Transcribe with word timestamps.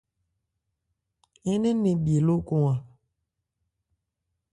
Ń 1.51 1.55
nɛn 1.61 1.77
nɛn 1.83 1.97
bhye 2.03 2.19
lókɔn 2.27 2.63
a. 2.73 2.75